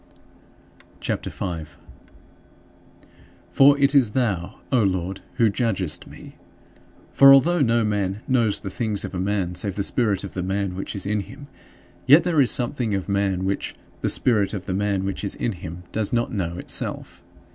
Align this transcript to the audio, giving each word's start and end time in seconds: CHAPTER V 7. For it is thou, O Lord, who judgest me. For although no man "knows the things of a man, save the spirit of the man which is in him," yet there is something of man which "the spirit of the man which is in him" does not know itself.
CHAPTER 0.99 1.29
V 1.29 1.35
7. 1.37 1.67
For 3.51 3.77
it 3.77 3.93
is 3.93 4.13
thou, 4.13 4.55
O 4.71 4.81
Lord, 4.81 5.21
who 5.35 5.47
judgest 5.47 6.07
me. 6.07 6.37
For 7.13 7.31
although 7.31 7.61
no 7.61 7.83
man 7.85 8.23
"knows 8.27 8.61
the 8.61 8.71
things 8.71 9.05
of 9.05 9.13
a 9.13 9.19
man, 9.19 9.53
save 9.53 9.75
the 9.75 9.83
spirit 9.83 10.23
of 10.23 10.33
the 10.33 10.41
man 10.41 10.73
which 10.73 10.95
is 10.95 11.05
in 11.05 11.19
him," 11.19 11.45
yet 12.07 12.23
there 12.23 12.41
is 12.41 12.49
something 12.49 12.95
of 12.95 13.09
man 13.09 13.45
which 13.45 13.75
"the 14.01 14.09
spirit 14.09 14.55
of 14.55 14.65
the 14.65 14.73
man 14.73 15.05
which 15.05 15.23
is 15.23 15.35
in 15.35 15.51
him" 15.51 15.83
does 15.91 16.11
not 16.11 16.33
know 16.33 16.57
itself. 16.57 17.21